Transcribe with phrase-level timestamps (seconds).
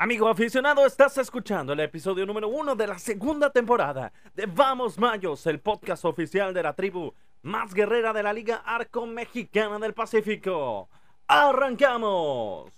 [0.00, 5.44] Amigo aficionado, estás escuchando el episodio número uno de la segunda temporada de Vamos Mayos,
[5.48, 10.88] el podcast oficial de la tribu más guerrera de la Liga Arco Mexicana del Pacífico.
[11.26, 12.77] ¡Arrancamos!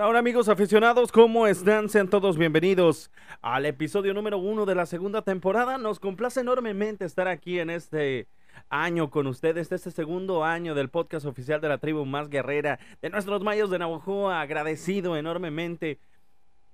[0.00, 1.90] Hola, hola amigos aficionados, ¿cómo están?
[1.90, 3.10] Sean todos bienvenidos
[3.42, 5.76] al episodio número uno de la segunda temporada.
[5.76, 8.26] Nos complace enormemente estar aquí en este
[8.70, 13.10] año con ustedes, este segundo año del podcast oficial de la tribu más guerrera de
[13.10, 14.30] nuestros mayos de Navajo.
[14.30, 15.98] Agradecido enormemente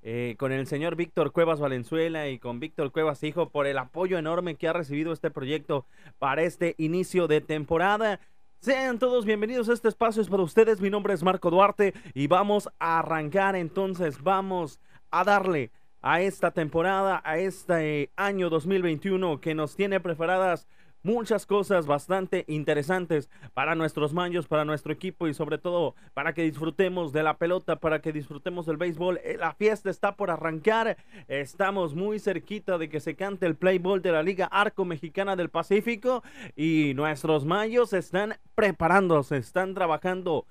[0.02, 4.18] eh, con el señor Víctor Cuevas Valenzuela y con Víctor Cuevas Hijo por el apoyo
[4.18, 5.84] enorme que ha recibido este proyecto
[6.20, 8.20] para este inicio de temporada.
[8.60, 10.80] Sean todos bienvenidos a este espacio, es para ustedes.
[10.80, 15.70] Mi nombre es Marco Duarte y vamos a arrancar entonces, vamos a darle
[16.02, 20.66] a esta temporada, a este año 2021 que nos tiene preparadas
[21.06, 26.42] muchas cosas bastante interesantes para nuestros mayos, para nuestro equipo y sobre todo para que
[26.42, 29.20] disfrutemos de la pelota, para que disfrutemos del béisbol.
[29.22, 30.96] Eh, La fiesta está por arrancar.
[31.28, 35.36] Estamos muy cerquita de que se cante el play ball de la Liga Arco Mexicana
[35.36, 36.24] del Pacífico
[36.56, 40.44] y nuestros mayos están preparándose, están trabajando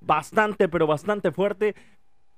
[0.00, 1.74] bastante, pero bastante fuerte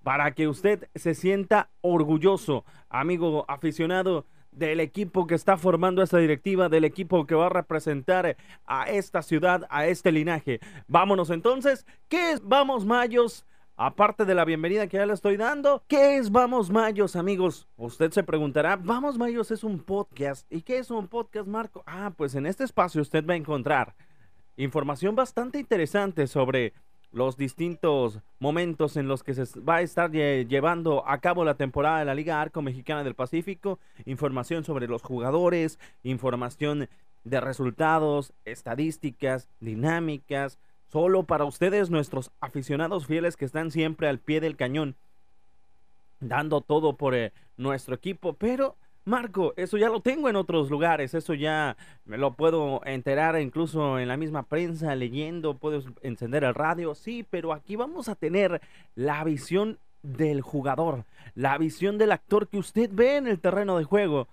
[0.03, 6.69] para que usted se sienta orgulloso, amigo aficionado del equipo que está formando esta directiva,
[6.69, 10.61] del equipo que va a representar a esta ciudad, a este linaje.
[10.89, 13.47] Vámonos entonces, ¿qué es Vamos Mayos?
[13.77, 17.67] Aparte de la bienvenida que ya le estoy dando, ¿qué es Vamos Mayos, amigos?
[17.77, 20.47] Usted se preguntará, Vamos Mayos es un podcast.
[20.53, 21.83] ¿Y qué es un podcast, Marco?
[21.87, 23.95] Ah, pues en este espacio usted va a encontrar
[24.57, 26.75] información bastante interesante sobre
[27.13, 31.55] los distintos momentos en los que se va a estar lle- llevando a cabo la
[31.55, 36.89] temporada de la Liga Arco Mexicana del Pacífico, información sobre los jugadores, información
[37.25, 44.41] de resultados, estadísticas, dinámicas, solo para ustedes, nuestros aficionados fieles que están siempre al pie
[44.41, 44.97] del cañón,
[46.21, 51.15] dando todo por eh, nuestro equipo, pero Marco, eso ya lo tengo en otros lugares,
[51.15, 56.55] eso ya me lo puedo enterar incluso en la misma prensa, leyendo, puedo encender el
[56.55, 58.61] radio, sí, pero aquí vamos a tener
[58.95, 63.85] la visión del jugador, la visión del actor que usted ve en el terreno de
[63.85, 64.29] juego.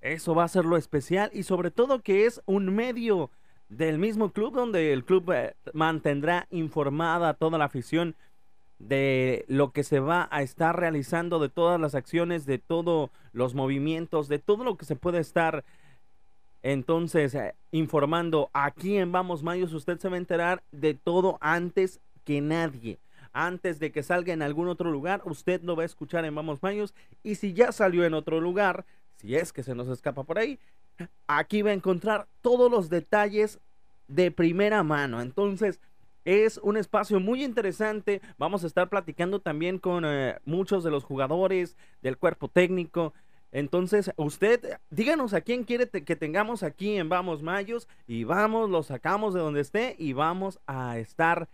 [0.00, 3.30] Eso va a ser lo especial y sobre todo que es un medio
[3.68, 8.14] del mismo club donde el club eh, mantendrá informada toda la afición
[8.78, 13.54] de lo que se va a estar realizando, de todas las acciones, de todos los
[13.54, 15.64] movimientos, de todo lo que se puede estar
[16.62, 19.72] entonces eh, informando aquí en Vamos Mayos.
[19.72, 22.98] Usted se va a enterar de todo antes que nadie.
[23.32, 26.62] Antes de que salga en algún otro lugar, usted lo va a escuchar en Vamos
[26.62, 26.94] Mayos.
[27.22, 28.84] Y si ya salió en otro lugar,
[29.16, 30.58] si es que se nos escapa por ahí,
[31.26, 33.60] aquí va a encontrar todos los detalles
[34.08, 35.20] de primera mano.
[35.20, 35.80] Entonces,
[36.28, 38.20] es un espacio muy interesante.
[38.36, 43.14] Vamos a estar platicando también con eh, muchos de los jugadores del cuerpo técnico.
[43.50, 48.82] Entonces, usted, díganos a quién quiere que tengamos aquí en Vamos Mayos y vamos, lo
[48.82, 51.48] sacamos de donde esté y vamos a estar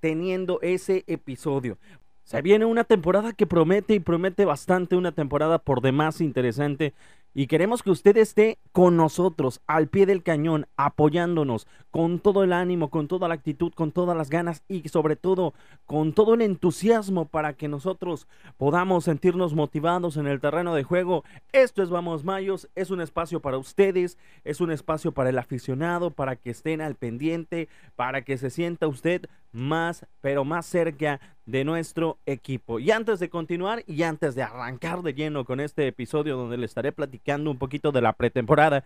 [0.00, 1.78] teniendo ese episodio.
[2.24, 6.92] Se viene una temporada que promete y promete bastante, una temporada por demás interesante.
[7.34, 12.54] Y queremos que usted esté con nosotros, al pie del cañón, apoyándonos, con todo el
[12.54, 15.52] ánimo, con toda la actitud, con todas las ganas y sobre todo
[15.84, 18.26] con todo el entusiasmo para que nosotros
[18.56, 21.22] podamos sentirnos motivados en el terreno de juego.
[21.52, 26.10] Esto es Vamos Mayos, es un espacio para ustedes, es un espacio para el aficionado,
[26.10, 31.64] para que estén al pendiente, para que se sienta usted más, pero más cerca de
[31.64, 32.78] nuestro equipo.
[32.78, 36.64] Y antes de continuar y antes de arrancar de lleno con este episodio donde le
[36.64, 38.84] estaré platicando un poquito de la pretemporada,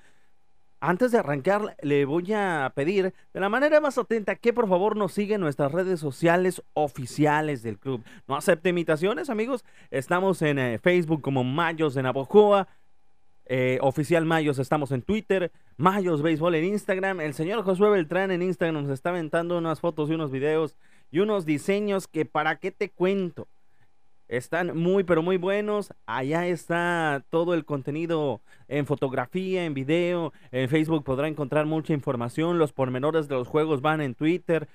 [0.88, 4.96] antes de arrancar, le voy a pedir de la manera más atenta que por favor
[4.96, 8.04] nos siga en nuestras redes sociales oficiales del club.
[8.28, 9.64] No acepte imitaciones, amigos.
[9.90, 12.68] Estamos en eh, Facebook como Mayos de Navojoa.
[13.46, 15.50] eh, oficial Mayos, estamos en Twitter.
[15.76, 17.20] Mayos Béisbol en Instagram.
[17.20, 20.76] El señor Josué Beltrán en Instagram nos está aventando unas fotos y unos videos
[21.10, 23.48] y unos diseños que para qué te cuento.
[24.28, 25.94] Están muy, pero muy buenos.
[26.04, 30.32] Allá está todo el contenido en fotografía, en video.
[30.50, 32.58] En Facebook podrá encontrar mucha información.
[32.58, 34.68] Los pormenores de los juegos van en Twitter.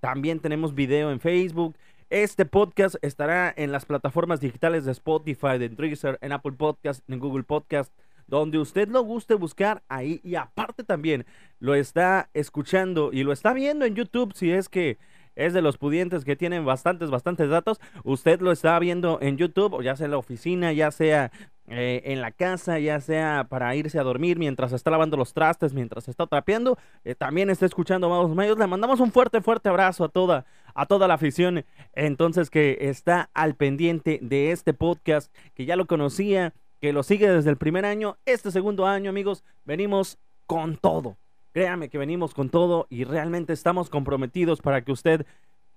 [0.00, 1.74] También tenemos video en Facebook.
[2.10, 7.18] Este podcast estará en las plataformas digitales de Spotify, de Deezer, en Apple Podcast, en
[7.18, 7.92] Google Podcast,
[8.26, 11.26] donde usted lo guste buscar ahí y aparte también
[11.60, 14.98] lo está escuchando y lo está viendo en YouTube si es que
[15.38, 17.80] es de los pudientes que tienen bastantes, bastantes datos.
[18.02, 21.30] Usted lo está viendo en YouTube, ya sea en la oficina, ya sea
[21.68, 25.72] eh, en la casa, ya sea para irse a dormir mientras está lavando los trastes,
[25.72, 26.76] mientras está trapeando.
[27.04, 28.58] Eh, también está escuchando Vamos Medios.
[28.58, 30.44] Le mandamos un fuerte, fuerte abrazo a toda,
[30.74, 31.64] a toda la afición.
[31.94, 37.30] Entonces, que está al pendiente de este podcast, que ya lo conocía, que lo sigue
[37.30, 38.18] desde el primer año.
[38.26, 41.16] Este segundo año, amigos, venimos con todo.
[41.58, 45.26] Créame que venimos con todo y realmente estamos comprometidos para que usted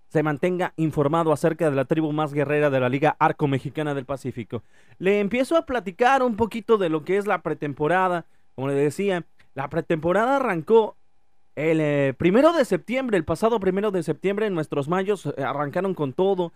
[0.09, 4.05] se mantenga informado acerca de la tribu más guerrera de la Liga Arco Mexicana del
[4.05, 4.61] Pacífico.
[4.99, 8.25] Le empiezo a platicar un poquito de lo que es la pretemporada.
[8.53, 9.25] Como le decía,
[9.55, 10.97] la pretemporada arrancó
[11.55, 16.13] el eh, primero de septiembre, el pasado primero de septiembre, nuestros mayos eh, arrancaron con
[16.13, 16.53] todo,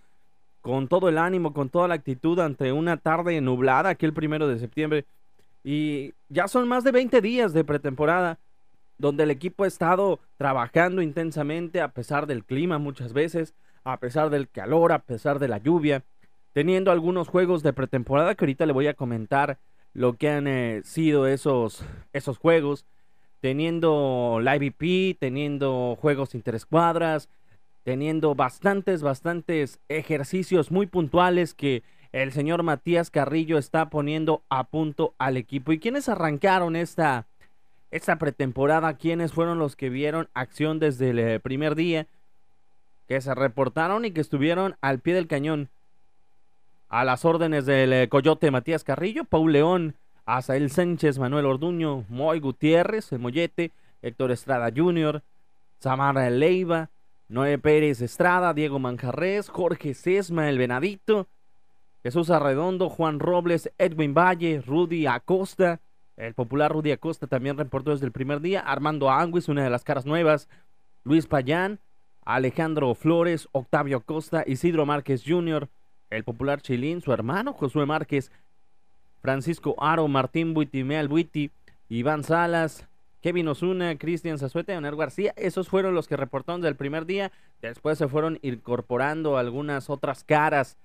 [0.62, 4.60] con todo el ánimo, con toda la actitud ante una tarde nublada, aquel primero de
[4.60, 5.04] septiembre.
[5.64, 8.38] Y ya son más de 20 días de pretemporada
[8.98, 13.54] donde el equipo ha estado trabajando intensamente a pesar del clima muchas veces,
[13.84, 16.04] a pesar del calor, a pesar de la lluvia,
[16.54, 19.60] teniendo algunos juegos de pretemporada que ahorita le voy a comentar
[19.94, 22.86] lo que han eh, sido esos, esos juegos,
[23.40, 27.30] teniendo la IVP, teniendo juegos interescuadras,
[27.84, 35.14] teniendo bastantes, bastantes ejercicios muy puntuales que el señor Matías Carrillo está poniendo a punto
[35.18, 35.72] al equipo.
[35.72, 37.28] ¿Y quienes arrancaron esta,
[37.92, 42.08] esta pretemporada, quiénes fueron los que vieron acción desde el eh, primer día,
[43.08, 45.70] que se reportaron y que estuvieron al pie del cañón.
[46.90, 49.96] A las órdenes del eh, Coyote Matías Carrillo, Paul León,
[50.26, 53.72] Asael Sánchez, Manuel Orduño, Moy Gutiérrez, el Mollete,
[54.02, 55.22] Héctor Estrada Jr.,
[55.80, 56.90] Samara Leiva,
[57.28, 61.28] Noé Pérez Estrada, Diego Manjarres, Jorge Sesma, el Venadito,
[62.04, 65.80] Jesús Arredondo, Juan Robles, Edwin Valle, Rudy Acosta,
[66.18, 68.62] el popular Rudy Acosta también reportó desde el primer día.
[68.62, 70.48] Armando Anguis, una de las caras nuevas.
[71.04, 71.80] Luis Payán,
[72.24, 75.68] Alejandro Flores, Octavio Acosta, Isidro Márquez Jr.,
[76.10, 78.32] el popular Chilín, su hermano Josué Márquez,
[79.22, 81.52] Francisco Aro, Martín Buitimea Buiti,
[81.90, 82.88] Iván Salas,
[83.22, 85.34] Kevin Osuna, Cristian Zazuete, Leonel García.
[85.36, 87.32] Esos fueron los que reportaron desde el primer día.
[87.62, 90.78] Después se fueron incorporando algunas otras caras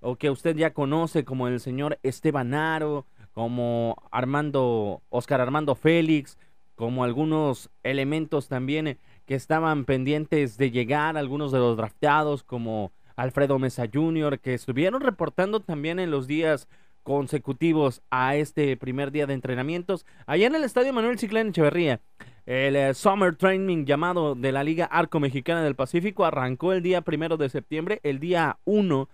[0.00, 3.06] o que usted ya conoce, como el señor Esteban Aro,
[3.36, 6.38] como Armando, Oscar Armando Félix,
[6.74, 13.58] como algunos elementos también que estaban pendientes de llegar, algunos de los drafteados, como Alfredo
[13.58, 16.66] Mesa Jr., que estuvieron reportando también en los días
[17.02, 22.00] consecutivos a este primer día de entrenamientos, allá en el Estadio Manuel Ciclán Echeverría.
[22.46, 27.02] El eh, Summer Training llamado de la Liga Arco Mexicana del Pacífico arrancó el día
[27.02, 29.10] primero de septiembre, el día 1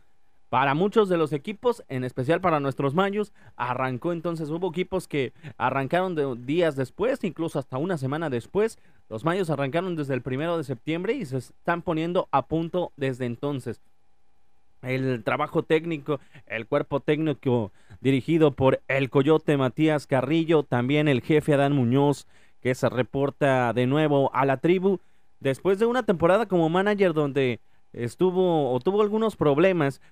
[0.52, 5.32] para muchos de los equipos, en especial para nuestros mayos, arrancó entonces, hubo equipos que
[5.56, 8.78] arrancaron días después, incluso hasta una semana después.
[9.08, 13.24] Los mayos arrancaron desde el primero de septiembre y se están poniendo a punto desde
[13.24, 13.80] entonces.
[14.82, 17.72] El trabajo técnico, el cuerpo técnico
[18.02, 22.26] dirigido por el Coyote Matías Carrillo, también el jefe Adán Muñoz,
[22.60, 24.98] que se reporta de nuevo a la tribu,
[25.40, 27.58] después de una temporada como manager donde
[27.94, 30.02] estuvo o tuvo algunos problemas,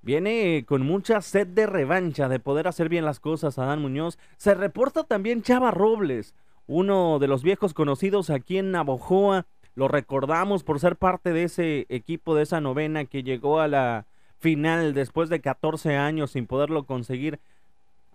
[0.00, 4.18] Viene con mucha sed de revancha, de poder hacer bien las cosas Adán Muñoz.
[4.36, 6.34] Se reporta también Chava Robles,
[6.66, 9.46] uno de los viejos conocidos aquí en Navojoa.
[9.74, 14.06] Lo recordamos por ser parte de ese equipo, de esa novena que llegó a la
[14.38, 17.40] final después de 14 años sin poderlo conseguir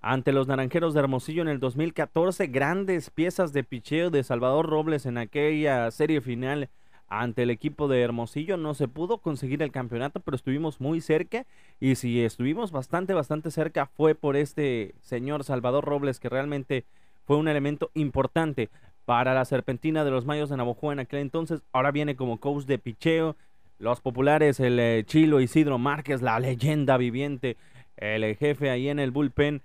[0.02, 2.48] ante los Naranjeros de Hermosillo en el 2014.
[2.48, 6.70] Grandes piezas de picheo de Salvador Robles en aquella serie final
[7.08, 8.58] ante el equipo de Hermosillo.
[8.58, 11.46] No se pudo conseguir el campeonato, pero estuvimos muy cerca.
[11.80, 16.86] Y si estuvimos bastante, bastante cerca, fue por este señor Salvador Robles, que realmente
[17.26, 18.70] fue un elemento importante
[19.06, 21.62] para la serpentina de los Mayos de Navojoa en aquel entonces.
[21.72, 23.36] Ahora viene como coach de picheo.
[23.80, 27.58] Los populares, el eh, Chilo Isidro Márquez, la leyenda viviente,
[27.98, 29.62] el eh, jefe ahí en el bullpen,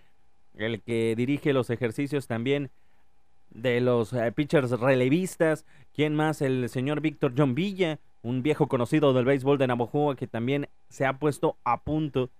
[0.56, 2.70] el que dirige los ejercicios también
[3.50, 5.64] de los eh, pitchers relevistas.
[5.94, 6.42] ¿Quién más?
[6.42, 11.06] El señor Víctor John Villa, un viejo conocido del béisbol de Navojoa que también se
[11.06, 12.30] ha puesto a punto.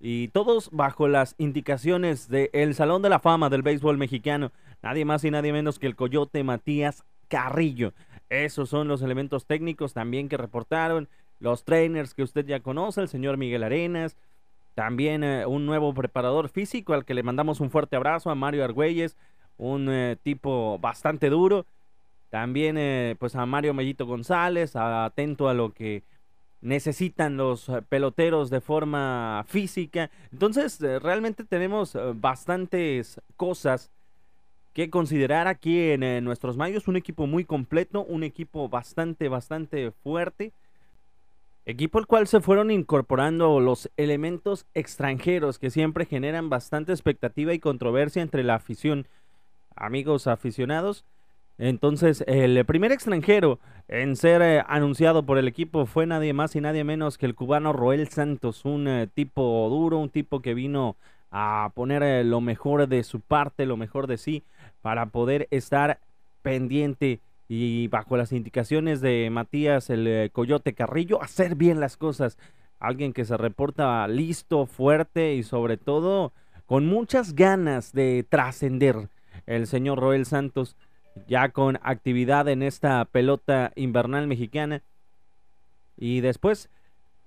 [0.00, 4.52] Y todos bajo las indicaciones del Salón de la Fama del béisbol mexicano.
[4.82, 7.92] Nadie más y nadie menos que el Coyote Matías Carrillo.
[8.28, 11.08] Esos son los elementos técnicos también que reportaron.
[11.40, 14.16] Los trainers que usted ya conoce, el señor Miguel Arenas.
[14.74, 18.64] También eh, un nuevo preparador físico al que le mandamos un fuerte abrazo a Mario
[18.64, 19.16] Argüelles
[19.58, 21.66] un eh, tipo bastante duro.
[22.30, 26.02] También eh, pues a Mario Mellito González, atento a lo que
[26.60, 30.10] necesitan los eh, peloteros de forma física.
[30.32, 33.90] Entonces realmente tenemos bastantes cosas
[34.74, 40.52] que considerar aquí en, nuestros mayos, un equipo muy completo, un equipo bastante, bastante fuerte.
[41.66, 47.58] Equipo al cual se fueron incorporando los elementos extranjeros que siempre generan bastante expectativa y
[47.58, 49.06] controversia entre la afición.
[49.78, 51.04] Amigos aficionados,
[51.58, 53.58] entonces, el primer extranjero
[53.88, 57.34] en ser eh, anunciado por el equipo fue nadie más y nadie menos que el
[57.34, 60.96] cubano Roel Santos, un eh, tipo duro, un tipo que vino
[61.32, 64.44] a poner eh, lo mejor de su parte, lo mejor de sí,
[64.82, 65.98] para poder estar
[66.42, 67.18] pendiente
[67.48, 72.38] y bajo las indicaciones de Matías el Coyote Carrillo, hacer bien las cosas.
[72.78, 76.32] Alguien que se reporta listo, fuerte y sobre todo
[76.66, 79.08] con muchas ganas de trascender.
[79.48, 80.76] El señor Roel Santos
[81.26, 84.82] ya con actividad en esta pelota invernal mexicana.
[85.96, 86.68] Y después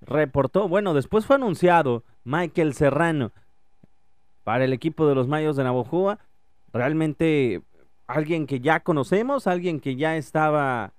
[0.02, 3.32] reportó, bueno, después fue anunciado Michael Serrano
[4.44, 6.20] para el equipo de los Mayos de Navojoa.
[6.72, 7.62] Realmente
[8.06, 10.94] alguien que ya conocemos, alguien que ya estaba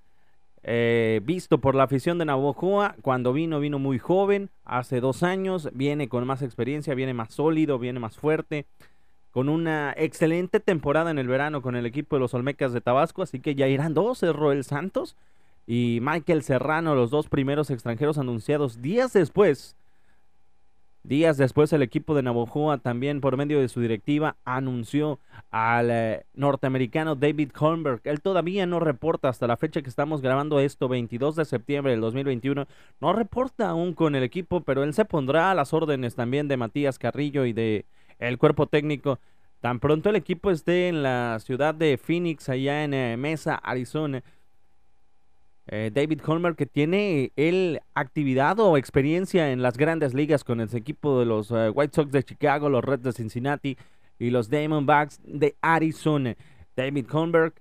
[0.65, 2.97] eh, visto por la afición de Navojoa.
[3.01, 7.79] Cuando vino, vino muy joven, hace dos años, viene con más experiencia, viene más sólido,
[7.79, 8.67] viene más fuerte
[9.33, 13.23] con una excelente temporada en el verano con el equipo de los Olmecas de Tabasco,
[13.23, 15.17] así que ya irán dos, es Roel Santos
[15.67, 19.77] y Michael Serrano, los dos primeros extranjeros anunciados días después.
[21.05, 25.19] Días después el equipo de Navojoa también por medio de su directiva anunció
[25.51, 28.03] al eh, norteamericano David Holmberg.
[28.05, 32.03] Él todavía no reporta hasta la fecha que estamos grabando esto, 22 de septiembre del
[32.03, 32.69] 2021.
[33.01, 36.57] No reporta aún con el equipo, pero él se pondrá a las órdenes también de
[36.57, 37.85] Matías Carrillo y de
[38.29, 39.19] el cuerpo técnico.
[39.61, 44.23] Tan pronto el equipo esté en la ciudad de Phoenix, allá en eh, Mesa, Arizona.
[45.69, 50.75] Eh, David Holmer, que tiene él actividad o experiencia en las grandes ligas con el
[50.75, 53.77] equipo de los eh, White Sox de Chicago, los Reds de Cincinnati
[54.19, 56.37] y los Diamondbacks de Arizona.
[56.75, 57.55] David Holmberg,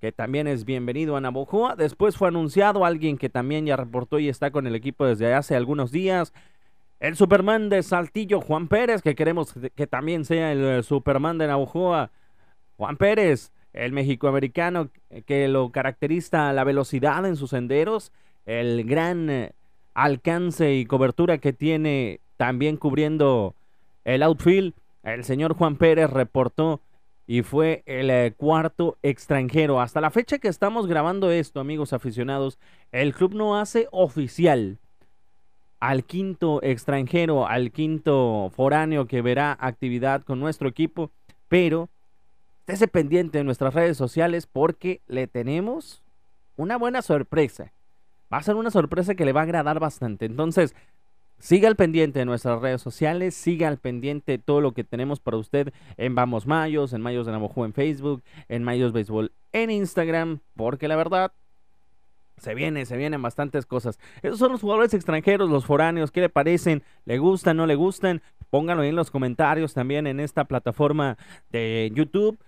[0.00, 1.76] que también es bienvenido a Navojoa.
[1.76, 5.54] Después fue anunciado alguien que también ya reportó y está con el equipo desde hace
[5.54, 6.32] algunos días.
[7.02, 11.48] El Superman de Saltillo, Juan Pérez, que queremos que también sea el eh, Superman de
[11.48, 12.12] Navajoa.
[12.76, 14.88] Juan Pérez, el mexicoamericano
[15.26, 18.12] que lo caracteriza la velocidad en sus senderos,
[18.46, 19.52] el gran eh,
[19.94, 23.56] alcance y cobertura que tiene también cubriendo
[24.04, 24.72] el outfield.
[25.02, 26.82] El señor Juan Pérez reportó
[27.26, 29.80] y fue el eh, cuarto extranjero.
[29.80, 32.60] Hasta la fecha que estamos grabando esto, amigos aficionados,
[32.92, 34.78] el club no hace oficial
[35.82, 41.10] al quinto extranjero, al quinto foráneo que verá actividad con nuestro equipo,
[41.48, 41.88] pero
[42.60, 46.00] estése pendiente de nuestras redes sociales porque le tenemos
[46.56, 47.72] una buena sorpresa.
[48.32, 50.24] Va a ser una sorpresa que le va a agradar bastante.
[50.24, 50.76] Entonces,
[51.40, 55.36] siga al pendiente de nuestras redes sociales, siga al pendiente todo lo que tenemos para
[55.36, 60.38] usted en Vamos Mayos, en Mayos de Navajo en Facebook, en Mayos Béisbol en Instagram,
[60.54, 61.32] porque la verdad
[62.38, 63.98] se viene, se vienen bastantes cosas.
[64.22, 66.10] Esos son los jugadores extranjeros, los foráneos.
[66.10, 66.82] ¿Qué le parecen?
[67.04, 68.22] ¿Le gustan, no le gustan?
[68.50, 71.16] Pónganlo ahí en los comentarios también en esta plataforma
[71.50, 72.38] de YouTube.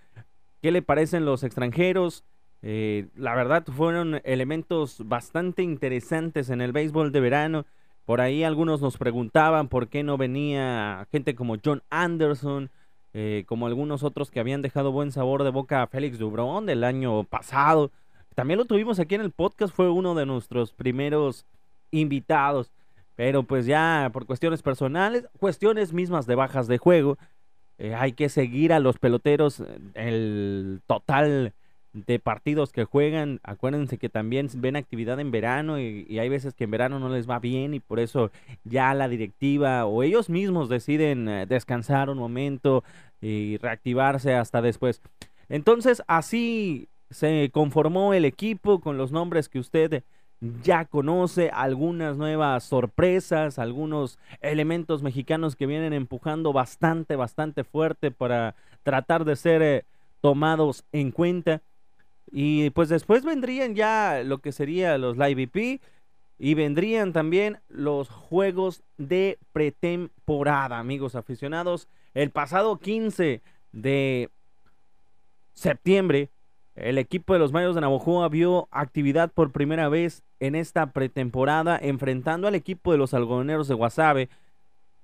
[0.61, 2.23] ¿Qué le parecen los extranjeros?
[2.61, 7.65] Eh, la verdad fueron elementos bastante interesantes en el béisbol de verano.
[8.05, 12.69] Por ahí algunos nos preguntaban por qué no venía gente como John Anderson,
[13.13, 16.83] eh, como algunos otros que habían dejado buen sabor de boca a Félix Dubrón del
[16.83, 17.91] año pasado.
[18.35, 21.45] También lo tuvimos aquí en el podcast, fue uno de nuestros primeros
[21.91, 22.69] invitados.
[23.15, 27.17] Pero pues ya por cuestiones personales, cuestiones mismas de bajas de juego,
[27.77, 31.53] eh, hay que seguir a los peloteros eh, el total
[31.93, 33.39] de partidos que juegan.
[33.43, 37.29] Acuérdense que también ven actividad en verano y, hay veces que en verano no les
[37.29, 38.31] va bien y por eso
[38.65, 42.83] ya la directiva o ellos mismos deciden eh, descansar un momento
[43.21, 45.01] y reactivarse hasta después.
[45.47, 50.03] Entonces así se conformó el equipo con los nombres que usted
[50.63, 58.53] ya conoce, algunas nuevas sorpresas, algunos elementos mexicanos que vienen empujando bastante, bastante fuerte para
[58.83, 59.85] tratar de ser eh,
[60.19, 61.61] tomados en cuenta.
[62.33, 65.81] Y pues después vendrían ya lo que sería los Live EP
[66.37, 71.87] y vendrían también los juegos de pretemporada, amigos aficionados.
[72.13, 73.41] El pasado 15
[73.71, 74.29] de
[75.53, 76.29] septiembre
[76.75, 81.79] el equipo de los Mayos de Navojoa vio actividad por primera vez en esta pretemporada
[81.81, 84.29] enfrentando al equipo de los algodoneros de Guasave.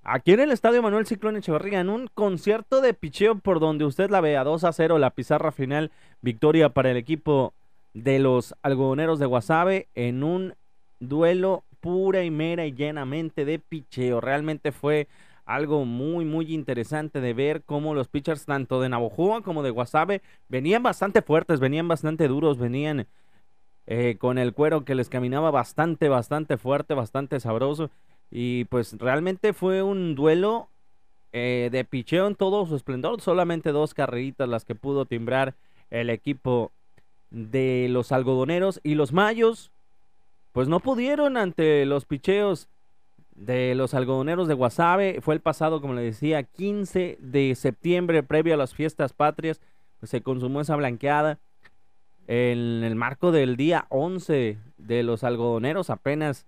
[0.04, 4.10] Aquí en el estadio Manuel Ciclón Echeverría, en un concierto de picheo por donde usted
[4.10, 7.54] la vea 2 a 0, la pizarra final, victoria para el equipo
[7.94, 10.56] de los algodoneros de Guasave en un
[11.00, 14.22] duelo pura y mera y llenamente de picheo.
[14.22, 15.08] Realmente fue
[15.56, 20.22] algo muy, muy interesante de ver cómo los pitchers, tanto de Navojoa como de Guasave,
[20.50, 23.08] venían bastante fuertes, venían bastante duros, venían
[23.88, 27.90] eh, con el cuero que les caminaba bastante, bastante fuerte, bastante sabroso.
[28.30, 30.70] Y pues realmente fue un duelo
[31.34, 33.20] eh, de picheo en todo su esplendor.
[33.22, 35.56] Solamente dos carreritas las que pudo timbrar
[35.90, 36.72] el equipo
[37.30, 39.72] de los algodoneros y los mayos.
[40.54, 42.70] Pues no pudieron ante los picheos
[43.36, 45.22] de los algodoneros de Guasave.
[45.22, 49.60] Fue el pasado, como le decía, 15 de septiembre, previo a las fiestas patrias.
[50.00, 51.40] Pues se consumó esa blanqueada.
[52.28, 56.46] En el marco del día 11 de los algodoneros, apenas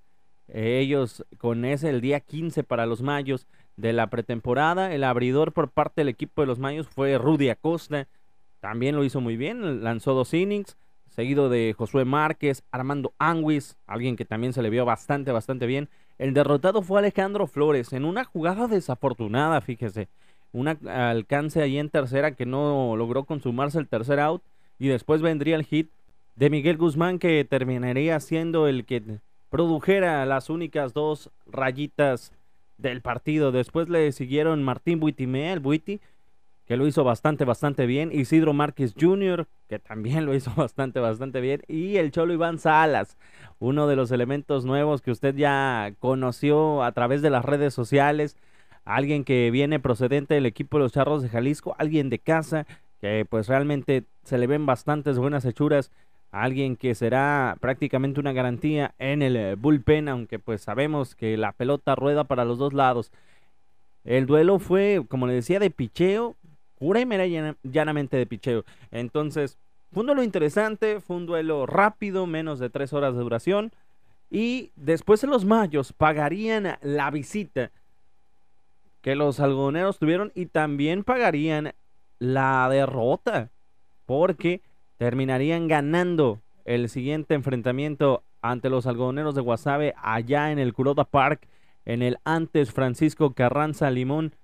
[0.48, 4.94] eh, ellos con ese el día 15 para los mayos de la pretemporada.
[4.94, 8.08] El abridor por parte del equipo de los mayos fue Rudy Acosta.
[8.60, 10.78] También lo hizo muy bien, lanzó dos innings,
[11.10, 15.90] seguido de Josué Márquez, Armando Anguis, alguien que también se le vio bastante, bastante bien.
[16.18, 20.08] El derrotado fue Alejandro Flores en una jugada desafortunada, fíjese.
[20.52, 24.44] Un alcance ahí en tercera que no logró consumarse el tercer out.
[24.80, 25.90] Y después vendría el hit
[26.36, 29.02] de Miguel Guzmán que terminaría siendo el que
[29.50, 32.32] produjera las únicas dos rayitas
[32.78, 33.52] del partido.
[33.52, 36.02] Después le siguieron Martín Buitimea, el Buiti,
[36.66, 38.12] que lo hizo bastante, bastante bien.
[38.12, 41.62] Isidro Márquez Jr., que también lo hizo bastante, bastante bien.
[41.68, 43.18] Y el Cholo Iván Salas,
[43.60, 48.38] uno de los elementos nuevos que usted ya conoció a través de las redes sociales.
[48.86, 52.66] Alguien que viene procedente del equipo de los Charros de Jalisco, alguien de casa,
[53.00, 55.92] que pues realmente se le ven bastantes buenas hechuras.
[56.32, 61.52] Alguien que será prácticamente una garantía en el eh, bullpen, aunque pues sabemos que la
[61.52, 63.12] pelota rueda para los dos lados.
[64.04, 66.36] El duelo fue, como le decía, de picheo,
[66.84, 67.26] pura y mera
[67.64, 68.66] llanamente de picheo.
[68.92, 69.58] Entonces,
[69.94, 73.72] fue un duelo interesante, fue un duelo rápido, menos de tres horas de duración.
[74.30, 77.72] Y después en los mayos pagarían la visita
[79.00, 81.74] que los algodoneros tuvieron y también pagarían
[82.20, 83.50] la derrota.
[84.06, 84.62] Porque
[84.98, 91.48] terminarían ganando el siguiente enfrentamiento ante los algodoneros de Guasave allá en el Kuroda Park,
[91.86, 94.36] en el antes Francisco Carranza Limón.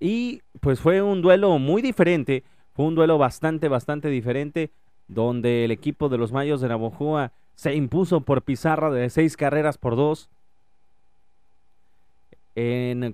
[0.00, 4.70] Y pues fue un duelo muy diferente, fue un duelo bastante, bastante diferente,
[5.08, 9.78] donde el equipo de los Mayos de Navojoa se impuso por pizarra de seis carreras
[9.78, 10.28] por dos.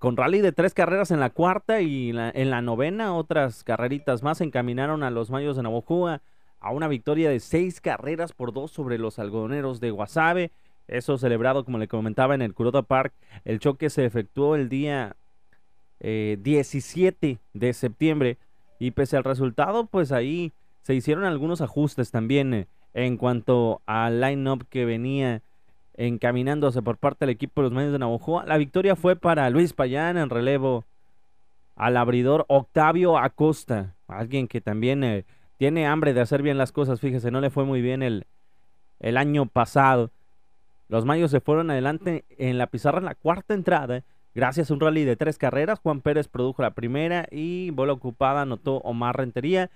[0.01, 4.41] con rally de tres carreras en la cuarta y en la novena, otras carreritas más
[4.41, 6.23] encaminaron a los Mayos de Navojoa
[6.61, 10.51] a una victoria de seis carreras por dos sobre los algodoneros de Guasave.
[10.89, 13.13] Eso celebrado, como le comentaba, en el Kuroda Park.
[13.45, 15.17] El choque se efectuó el día
[16.01, 18.39] 17 eh, de septiembre
[18.79, 20.53] y pese al resultado, pues ahí
[20.83, 25.43] se hicieron algunos ajustes también eh, en cuanto al line-up que venía
[25.97, 28.45] encaminándose por parte del equipo de los medios de Navajoa.
[28.47, 30.85] La victoria fue para Luis Payán en relevo
[31.77, 35.25] al abridor Octavio Acosta, alguien que también eh,
[35.57, 38.27] tiene hambre de hacer bien las cosas, fíjese, no le fue muy bien el,
[39.01, 40.11] el año pasado.
[40.89, 44.05] Los mayos se fueron adelante en la pizarra en la cuarta entrada
[44.35, 48.43] Gracias a un rally de tres carreras, Juan Pérez produjo la primera y bola ocupada
[48.43, 49.71] anotó Omar Rentería.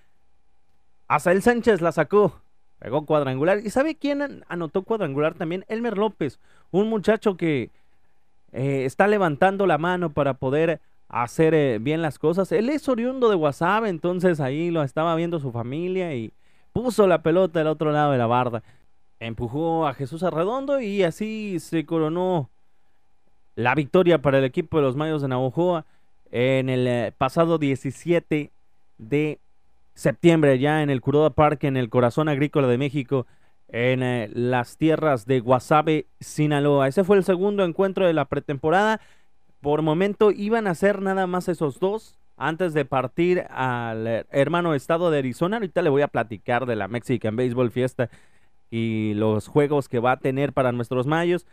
[1.07, 2.41] Asael Sánchez la sacó,
[2.81, 3.61] pegó cuadrangular.
[3.65, 5.65] ¿Y sabe quién anotó cuadrangular también?
[5.69, 6.41] Elmer López,
[6.73, 7.71] un muchacho que
[8.53, 12.51] eh, está levantando la mano para poder hacer eh, bien las cosas.
[12.51, 16.33] Él es oriundo de WhatsApp, entonces ahí lo estaba viendo su familia y
[16.73, 18.65] puso la pelota del otro lado de la barda.
[19.21, 22.51] Empujó a Jesús Arredondo y así se coronó
[23.59, 25.85] la victoria para el equipo de los Mayos de Navojoa
[26.31, 28.53] en el eh, pasado 17
[28.99, 29.41] de
[29.95, 33.27] septiembre, ya en el Curoda Park, en el corazón agrícola de México,
[33.67, 36.87] en eh, las tierras de Guasave, Sinaloa.
[36.87, 39.01] Ese fue el segundo encuentro de la pretemporada.
[39.61, 44.75] Por momento iban a ser nada más esos dos antes de partir al eh, hermano
[44.75, 45.57] estado de Arizona.
[45.57, 48.09] Ahorita le voy a platicar de la Mexican Baseball Fiesta
[48.71, 51.45] y los juegos que va a tener para nuestros mayos.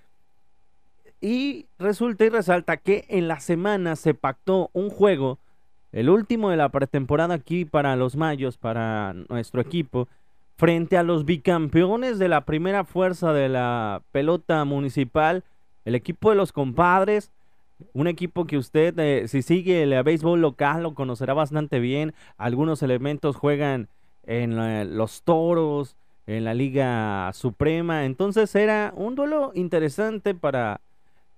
[1.21, 5.39] Y resulta y resalta que en la semana se pactó un juego,
[5.91, 10.07] el último de la pretemporada aquí para los Mayos, para nuestro equipo,
[10.57, 15.43] frente a los bicampeones de la primera fuerza de la pelota municipal,
[15.85, 17.31] el equipo de los compadres.
[17.93, 22.13] Un equipo que usted, eh, si sigue el béisbol local, lo conocerá bastante bien.
[22.37, 23.89] Algunos elementos juegan
[24.25, 25.97] en los toros,
[26.27, 28.05] en la Liga Suprema.
[28.05, 30.81] Entonces era un duelo interesante para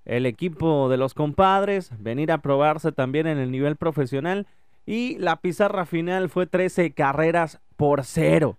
[0.08, 4.48] el equipo de los compadres, venir a probarse también en el nivel profesional
[4.86, 8.58] y la pizarra final fue 13 carreras por cero.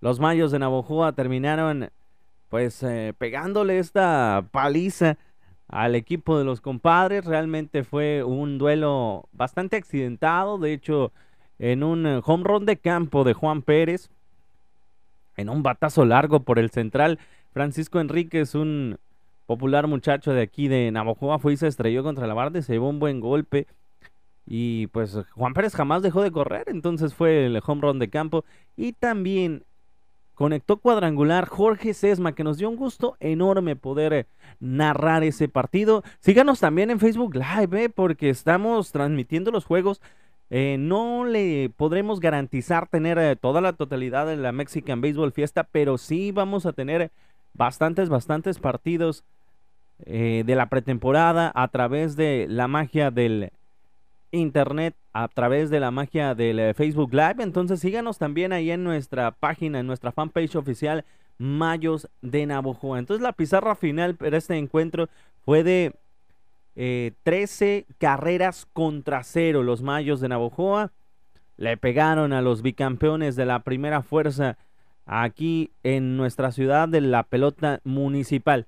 [0.00, 1.90] Los Mayos de Navojoa terminaron
[2.48, 5.18] pues eh, pegándole esta paliza
[5.68, 7.26] al equipo de los compadres.
[7.26, 10.56] Realmente fue un duelo bastante accidentado.
[10.56, 11.12] De hecho,
[11.58, 14.08] en un eh, home run de campo de Juan Pérez,
[15.36, 17.18] en un batazo largo por el central,
[17.52, 18.98] Francisco Enríquez, un
[19.46, 22.88] popular muchacho de aquí de Navajoa, fue y se estrelló contra la barda, se llevó
[22.88, 23.66] un buen golpe.
[24.46, 28.44] Y pues Juan Pérez jamás dejó de correr, entonces fue el home run de campo.
[28.76, 29.64] Y también
[30.34, 34.26] conectó cuadrangular Jorge Sesma, que nos dio un gusto enorme poder eh,
[34.60, 36.02] narrar ese partido.
[36.20, 40.00] Síganos también en Facebook Live, eh, porque estamos transmitiendo los juegos.
[40.50, 45.96] Eh, no le podremos garantizar tener toda la totalidad de la Mexican Baseball Fiesta, pero
[45.96, 47.10] sí vamos a tener
[47.54, 49.24] bastantes, bastantes partidos
[50.04, 53.52] de la pretemporada a través de la magia del
[54.32, 57.36] internet a través de la magia del eh, Facebook Live.
[57.38, 61.04] Entonces síganos también ahí en nuestra página, en nuestra fanpage oficial
[61.38, 62.98] Mayos de Navojoa.
[62.98, 65.08] Entonces la pizarra final para este encuentro
[65.44, 65.94] fue de
[66.74, 69.62] 13 eh, carreras contra cero.
[69.62, 70.90] Los Mayos de Navojoa
[71.58, 74.56] le pegaron a los bicampeones de la primera fuerza
[75.06, 78.66] aquí en nuestra ciudad de la pelota municipal.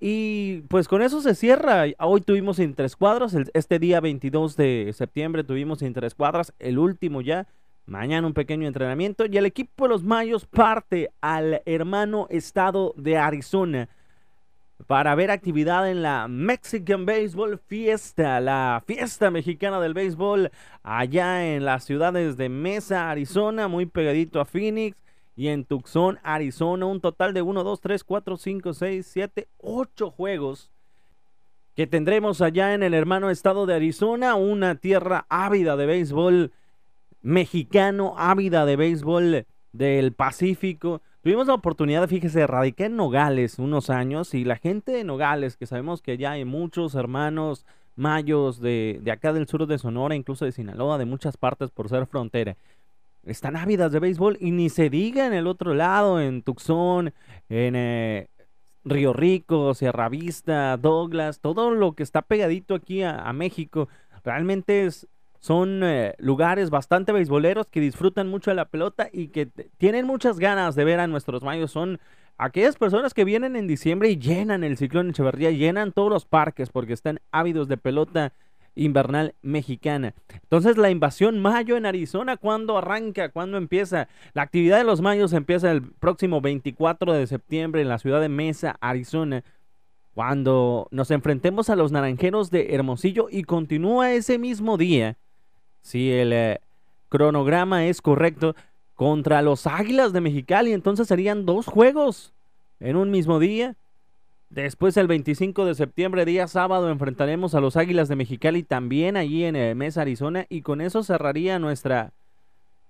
[0.00, 1.84] Y pues con eso se cierra.
[1.98, 2.58] Hoy tuvimos
[2.96, 5.82] cuadras este día 22 de septiembre tuvimos
[6.14, 7.46] cuadras el último ya.
[7.86, 13.16] Mañana un pequeño entrenamiento y el equipo de los Mayos parte al hermano estado de
[13.16, 13.88] Arizona
[14.86, 20.50] para ver actividad en la Mexican Baseball Fiesta, la fiesta mexicana del béisbol
[20.82, 24.96] allá en las ciudades de Mesa, Arizona, muy pegadito a Phoenix
[25.38, 30.10] y en Tucson, Arizona, un total de 1, 2, 3, 4, 5, 6, 7, 8
[30.10, 30.72] juegos
[31.76, 36.50] que tendremos allá en el hermano estado de Arizona, una tierra ávida de béisbol
[37.22, 41.02] mexicano, ávida de béisbol del Pacífico.
[41.22, 45.66] Tuvimos la oportunidad, fíjese, radicar en Nogales unos años y la gente de Nogales, que
[45.66, 50.44] sabemos que ya hay muchos hermanos mayos de, de acá del sur de Sonora, incluso
[50.44, 52.56] de Sinaloa, de muchas partes por ser frontera
[53.28, 57.12] están ávidas de béisbol y ni se diga en el otro lado, en Tucson,
[57.48, 58.28] en eh,
[58.84, 63.88] Río Rico, Sierra Vista, Douglas, todo lo que está pegadito aquí a, México,
[64.24, 64.88] realmente
[65.40, 70.38] son eh, lugares bastante beisboleros que disfrutan mucho de la pelota y que tienen muchas
[70.38, 71.70] ganas de ver a nuestros mayos.
[71.70, 72.00] Son
[72.38, 76.70] aquellas personas que vienen en diciembre y llenan el ciclón Echeverría, llenan todos los parques
[76.70, 78.32] porque están ávidos de pelota
[78.78, 80.14] invernal mexicana.
[80.42, 83.28] Entonces la invasión mayo en Arizona, ¿cuándo arranca?
[83.28, 84.08] ¿Cuándo empieza?
[84.32, 88.28] La actividad de los mayos empieza el próximo 24 de septiembre en la ciudad de
[88.28, 89.44] Mesa, Arizona,
[90.14, 95.16] cuando nos enfrentemos a los naranjeros de Hermosillo y continúa ese mismo día,
[95.80, 96.60] si el eh,
[97.08, 98.56] cronograma es correcto,
[98.94, 100.72] contra los Águilas de Mexicali.
[100.72, 102.32] Entonces serían dos juegos
[102.80, 103.76] en un mismo día.
[104.50, 109.44] Después el 25 de septiembre, día sábado, enfrentaremos a los Águilas de Mexicali también allí
[109.44, 110.46] en el Mesa, Arizona.
[110.48, 112.12] Y con eso cerraría nuestra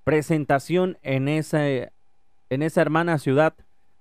[0.04, 1.90] presentación en esa, en
[2.62, 3.54] esa hermana ciudad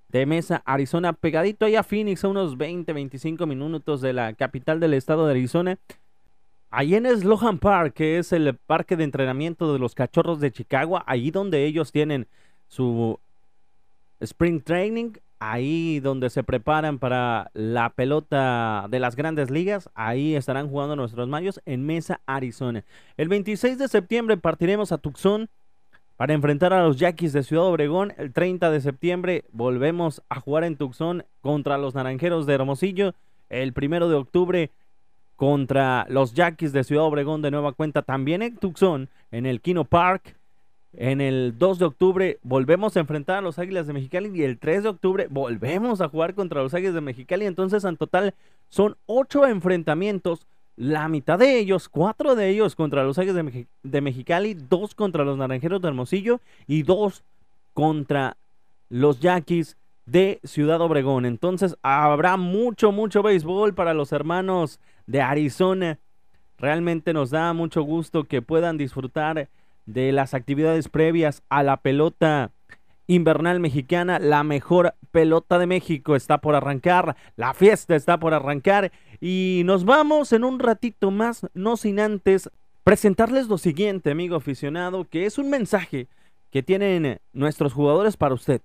[0.08, 4.80] de Mesa, Arizona, pegadito ahí a Phoenix, a unos 20, 25 minutos de la capital
[4.80, 5.78] del estado de Arizona.
[6.70, 11.02] Allí en Slohan Park, que es el parque de entrenamiento de los cachorros de Chicago,
[11.06, 12.26] allí donde ellos tienen
[12.68, 13.18] su
[14.20, 20.68] Spring Training, ahí donde se preparan para la pelota de las grandes ligas, ahí estarán
[20.68, 22.84] jugando nuestros mayos en Mesa, Arizona.
[23.16, 25.48] El 26 de septiembre partiremos a Tucson
[26.16, 28.12] para enfrentar a los Yaquis de Ciudad Obregón.
[28.18, 33.14] El 30 de septiembre volvemos a jugar en Tucson contra los Naranjeros de Hermosillo.
[33.48, 34.70] El 1 de octubre
[35.36, 39.84] contra los Yaquis de Ciudad Obregón de nueva cuenta también en Tucson, en el Kino
[39.84, 40.37] Park.
[40.94, 44.58] En el 2 de octubre volvemos a enfrentar a los Águilas de Mexicali y el
[44.58, 47.44] 3 de octubre volvemos a jugar contra los Águilas de Mexicali.
[47.44, 48.34] Entonces, en total,
[48.68, 50.46] son ocho enfrentamientos.
[50.76, 53.44] La mitad de ellos, cuatro de ellos contra los Águilas
[53.82, 57.24] de, Mexicali, dos contra los Naranjeros de Hermosillo y dos
[57.74, 58.36] contra
[58.88, 61.26] los Yaquis de Ciudad Obregón.
[61.26, 65.98] Entonces, habrá mucho, mucho béisbol para los hermanos de Arizona.
[66.58, 69.48] Realmente nos da mucho gusto que puedan disfrutar
[69.88, 72.52] de las actividades previas a la pelota
[73.06, 74.18] invernal mexicana.
[74.18, 79.86] La mejor pelota de México está por arrancar, la fiesta está por arrancar y nos
[79.86, 82.50] vamos en un ratito más, no sin antes
[82.84, 86.06] presentarles lo siguiente, amigo aficionado, que es un mensaje
[86.50, 88.60] que tienen nuestros jugadores para usted.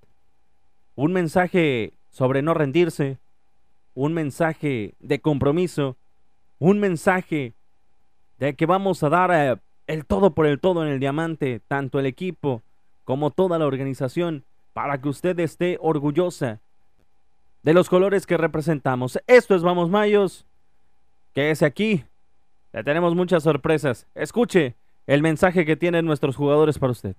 [0.95, 3.17] Un mensaje sobre no rendirse,
[3.93, 5.95] un mensaje de compromiso,
[6.59, 7.53] un mensaje
[8.39, 11.99] de que vamos a dar eh, el todo por el todo en el diamante, tanto
[11.99, 12.61] el equipo
[13.03, 14.43] como toda la organización,
[14.73, 16.59] para que usted esté orgullosa
[17.63, 19.19] de los colores que representamos.
[19.27, 20.45] Esto es Vamos Mayos
[21.33, 22.05] quédese aquí.
[22.71, 24.07] Le tenemos muchas sorpresas.
[24.15, 27.15] Escuche el mensaje que tienen nuestros jugadores para usted.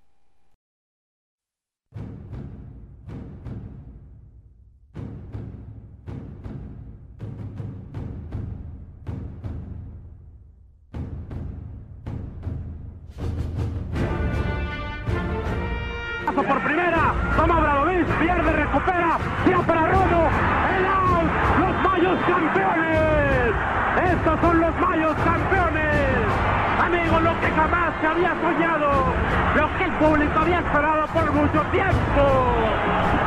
[18.75, 20.29] Recupera, tira para Romo,
[20.77, 23.55] el out, los mayos campeones,
[24.13, 26.27] estos son los mayos campeones,
[26.83, 28.91] amigos, lo que jamás se había soñado,
[29.55, 33.24] lo que el público había esperado por mucho tiempo.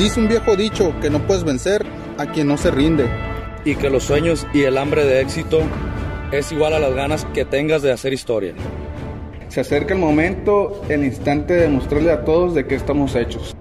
[0.00, 1.84] Dice un viejo dicho que no puedes vencer
[2.16, 3.04] a quien no se rinde.
[3.66, 5.60] Y que los sueños y el hambre de éxito
[6.32, 8.54] es igual a las ganas que tengas de hacer historia.
[9.48, 13.54] Se acerca el momento, el instante de mostrarle a todos de qué estamos hechos.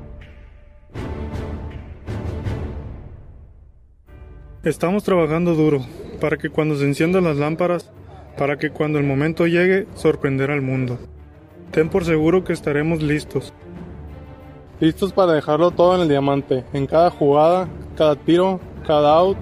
[4.63, 5.85] Estamos trabajando duro
[6.21, 7.91] para que cuando se enciendan las lámparas,
[8.37, 10.99] para que cuando el momento llegue, sorprender al mundo.
[11.71, 13.53] Ten por seguro que estaremos listos.
[14.79, 19.37] Listos para dejarlo todo en el diamante, en cada jugada, cada tiro, cada out,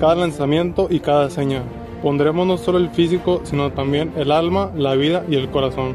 [0.00, 1.62] cada lanzamiento y cada señal.
[2.02, 5.94] Pondremos no solo el físico, sino también el alma, la vida y el corazón.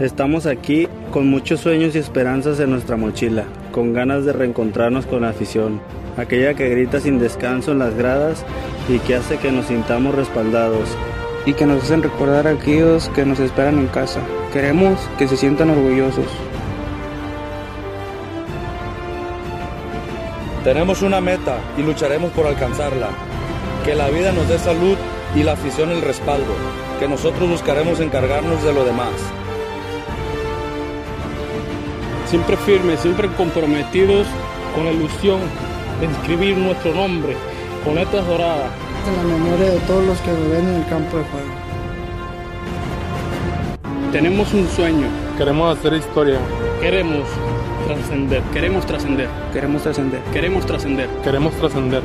[0.00, 5.22] Estamos aquí con muchos sueños y esperanzas en nuestra mochila, con ganas de reencontrarnos con
[5.22, 5.80] la afición,
[6.18, 8.44] aquella que grita sin descanso en las gradas
[8.86, 10.90] y que hace que nos sintamos respaldados.
[11.46, 14.20] Y que nos hacen recordar a aquellos que nos esperan en casa.
[14.52, 16.26] Queremos que se sientan orgullosos.
[20.64, 23.08] Tenemos una meta y lucharemos por alcanzarla.
[23.84, 24.96] Que la vida nos dé salud
[25.34, 26.52] y la afición el respaldo.
[26.98, 29.08] Que nosotros buscaremos encargarnos de lo demás.
[32.26, 34.26] Siempre firmes, siempre comprometidos
[34.74, 35.40] con la ilusión
[35.98, 37.36] de inscribir nuestro nombre
[37.82, 38.70] con letras doradas.
[39.08, 41.48] En la memoria de todos los que ven en el campo de juego.
[44.12, 45.06] Tenemos un sueño.
[45.38, 46.38] Queremos hacer historia.
[46.82, 47.24] Queremos
[47.94, 48.42] trascender.
[48.52, 49.28] Queremos trascender.
[49.52, 50.22] Queremos trascender.
[50.32, 51.08] Queremos trascender.
[51.22, 52.02] Queremos trascender.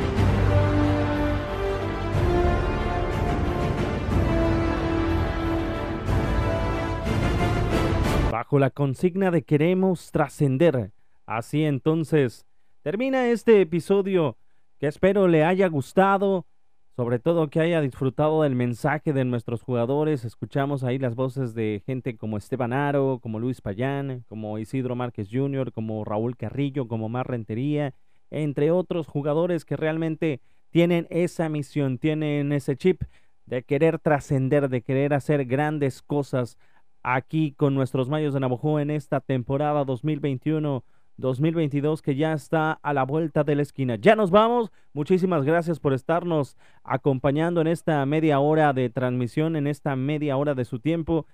[8.32, 10.91] Bajo la consigna de queremos trascender.
[11.26, 12.45] Así entonces,
[12.82, 14.38] termina este episodio
[14.80, 16.45] que espero le haya gustado,
[16.95, 20.23] sobre todo que haya disfrutado del mensaje de nuestros jugadores.
[20.23, 25.27] Escuchamos ahí las voces de gente como Esteban Aro, como Luis Payán, como Isidro Márquez
[25.29, 27.93] Jr., como Raúl Carrillo, como Mar Rentería,
[28.31, 33.03] entre otros jugadores que realmente tienen esa misión, tienen ese chip
[33.45, 36.58] de querer trascender, de querer hacer grandes cosas
[37.03, 40.84] aquí con nuestros Mayos de Navajo en esta temporada 2021.
[41.17, 43.95] 2022 que ya está a la vuelta de la esquina.
[43.95, 44.71] Ya nos vamos.
[44.93, 50.56] Muchísimas gracias por estarnos acompañando en esta media hora de transmisión, en esta media hora
[50.56, 51.25] de su tiempo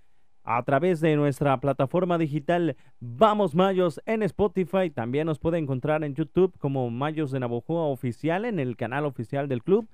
[0.44, 4.90] a través de nuestra plataforma digital Vamos Mayos en Spotify.
[4.90, 9.48] También nos puede encontrar en YouTube como Mayos de Navojoa Oficial en el canal oficial
[9.48, 9.88] del club.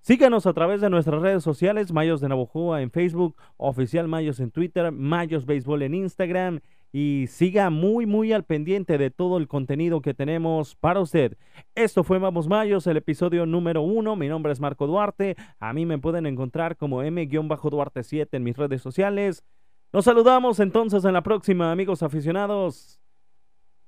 [0.00, 4.52] Síganos a través de nuestras redes sociales, Mayos de Navojoa en Facebook, Oficial Mayos en
[4.52, 6.60] Twitter, Mayos Béisbol en Instagram
[6.98, 11.36] y siga muy muy al pendiente de todo el contenido que tenemos para usted.
[11.74, 14.16] Esto fue Vamos Mayos, el episodio número uno.
[14.16, 15.36] Mi nombre es Marco Duarte.
[15.60, 19.44] A mí me pueden encontrar como M-Duarte7 en mis redes sociales.
[19.92, 22.98] Nos saludamos entonces en la próxima, amigos aficionados.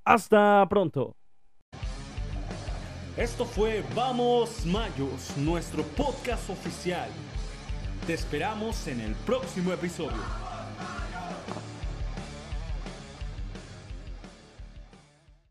[0.05, 1.17] Hasta pronto.
[3.17, 7.09] Esto fue Vamos Mayos, nuestro podcast oficial.
[8.07, 10.48] Te esperamos en el próximo episodio.